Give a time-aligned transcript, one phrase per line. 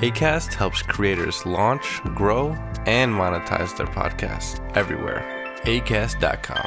[0.00, 5.22] ACAST helps creators launch, grow, and monetize their podcasts everywhere.
[5.64, 6.64] ACAST.com.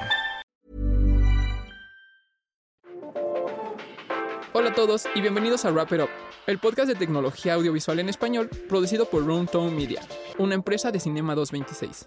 [4.53, 6.09] Hola a todos y bienvenidos a Wrap It Up,
[6.45, 10.02] el podcast de tecnología audiovisual en español producido por Room Tone Media,
[10.38, 12.05] una empresa de Cinema 226.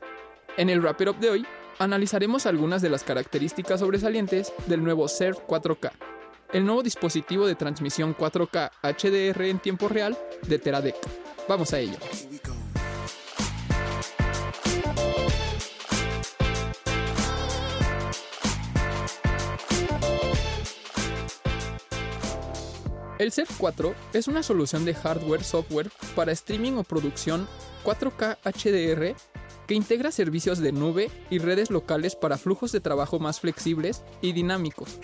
[0.59, 1.47] En el Wrap It Up de hoy,
[1.81, 5.91] analizaremos algunas de las características sobresalientes del nuevo Surf 4K,
[6.53, 10.17] el nuevo dispositivo de transmisión 4K HDR en tiempo real
[10.47, 10.97] de Teradek.
[11.49, 11.99] Vamos a ello.
[23.19, 27.49] El Surf 4 es una solución de hardware-software para streaming o producción
[27.83, 29.17] 4K HDR
[29.67, 34.33] que integra servicios de nube y redes locales para flujos de trabajo más flexibles y
[34.33, 35.01] dinámicos.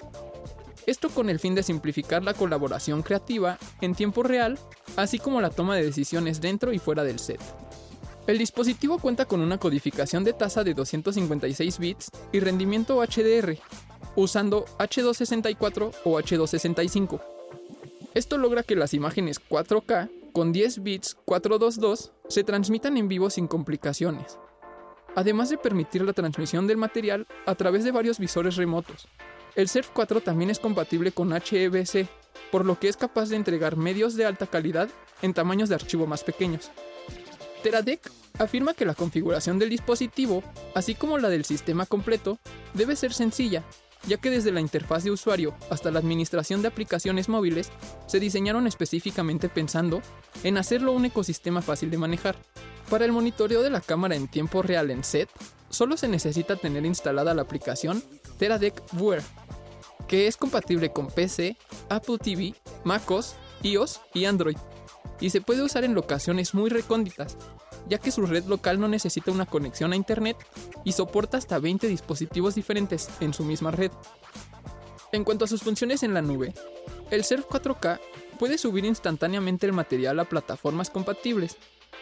[0.87, 4.59] Esto con el fin de simplificar la colaboración creativa en tiempo real,
[4.97, 7.41] así como la toma de decisiones dentro y fuera del set.
[8.27, 13.57] El dispositivo cuenta con una codificación de tasa de 256 bits y rendimiento HDR,
[14.17, 17.21] usando H264 o H265.
[18.15, 23.47] Esto logra que las imágenes 4K con 10 bits 422 se transmitan en vivo sin
[23.47, 24.39] complicaciones,
[25.15, 29.09] además de permitir la transmisión del material a través de varios visores remotos.
[29.55, 32.09] El Surf 4 también es compatible con HEVC,
[32.51, 34.89] por lo que es capaz de entregar medios de alta calidad
[35.21, 36.71] en tamaños de archivo más pequeños.
[37.63, 40.43] Teradek afirma que la configuración del dispositivo,
[40.75, 42.39] así como la del sistema completo,
[42.73, 43.63] debe ser sencilla,
[44.07, 47.71] ya que desde la interfaz de usuario hasta la administración de aplicaciones móviles
[48.07, 50.01] se diseñaron específicamente pensando
[50.45, 52.37] en hacerlo un ecosistema fácil de manejar.
[52.89, 55.29] Para el monitoreo de la cámara en tiempo real en set,
[55.71, 58.03] solo se necesita tener instalada la aplicación
[58.39, 59.23] Teradek Viewer,
[60.09, 61.57] que es compatible con PC,
[61.89, 62.55] Apple TV,
[62.85, 64.57] MacOS, iOS y Android,
[65.21, 67.37] y se puede usar en locaciones muy recónditas,
[67.89, 70.37] ya que su red local no necesita una conexión a Internet
[70.85, 73.91] y soporta hasta 20 dispositivos diferentes en su misma red.
[75.13, 76.55] En cuanto a sus funciones en la nube,
[77.11, 78.01] el Surf 4K
[78.39, 81.57] puede subir instantáneamente el material a plataformas compatibles,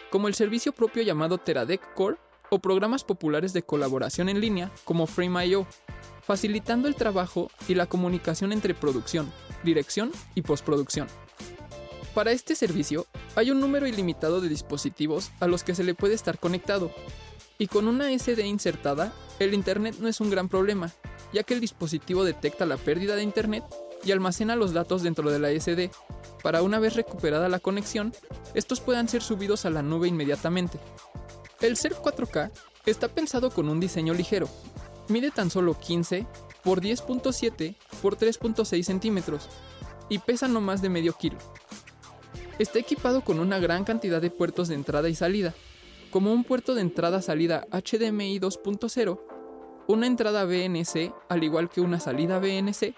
[0.09, 2.17] como el servicio propio llamado Teradek Core
[2.49, 5.67] o programas populares de colaboración en línea como Frame.io,
[6.21, 9.31] facilitando el trabajo y la comunicación entre producción,
[9.63, 11.07] dirección y postproducción.
[12.13, 16.13] Para este servicio hay un número ilimitado de dispositivos a los que se le puede
[16.13, 16.91] estar conectado,
[17.57, 20.91] y con una SD insertada, el Internet no es un gran problema,
[21.31, 23.63] ya que el dispositivo detecta la pérdida de Internet
[24.03, 25.91] y almacena los datos dentro de la SD,
[26.41, 28.13] para una vez recuperada la conexión,
[28.55, 30.79] estos puedan ser subidos a la nube inmediatamente.
[31.61, 32.51] El Surf 4K
[32.87, 34.49] está pensado con un diseño ligero,
[35.07, 36.25] mide tan solo 15
[36.63, 39.49] por 10.7 por 3.6 centímetros
[40.09, 41.37] y pesa no más de medio kilo.
[42.59, 45.53] Está equipado con una gran cantidad de puertos de entrada y salida,
[46.11, 49.19] como un puerto de entrada-salida HDMI 2.0,
[49.87, 52.93] una entrada BNC al igual que una salida BNC,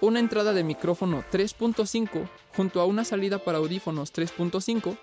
[0.00, 4.96] una entrada de micrófono 3.5 junto a una salida para audífonos 3.5,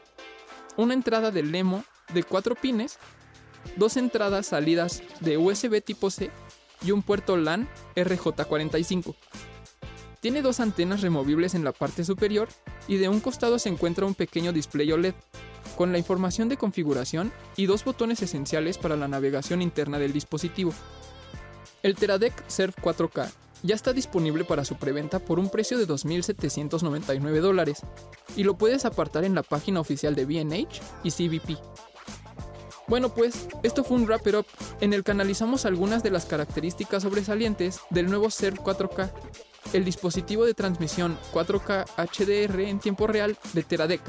[0.78, 1.84] una entrada de Lemo
[2.14, 3.00] de 4 pines,
[3.76, 6.32] dos entradas salidas de USB tipo C
[6.84, 9.16] y un puerto LAN RJ45.
[10.20, 12.48] Tiene dos antenas removibles en la parte superior
[12.88, 15.16] y de un costado se encuentra un pequeño display OLED
[15.76, 20.74] con la información de configuración y dos botones esenciales para la navegación interna del dispositivo.
[21.82, 23.32] El Teradek Surf 4K
[23.64, 27.82] ya está disponible para su preventa por un precio de 2.799 dólares
[28.36, 31.71] y lo puedes apartar en la página oficial de BH y CBP.
[32.88, 34.46] Bueno pues, esto fue un Wrap It Up
[34.82, 39.12] en el que analizamos algunas de las características sobresalientes del nuevo Surf 4K,
[39.74, 44.02] el dispositivo de transmisión 4K HDR en tiempo real de Teradek.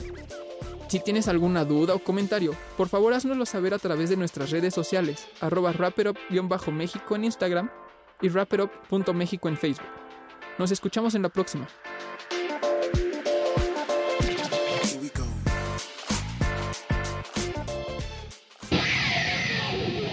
[0.88, 4.74] Si tienes alguna duda o comentario, por favor haznoslo saber a través de nuestras redes
[4.74, 5.72] sociales, arroba
[6.70, 7.70] méxico en Instagram
[8.20, 9.86] y wrapitup.mexico en Facebook.
[10.58, 11.66] Nos escuchamos en la próxima.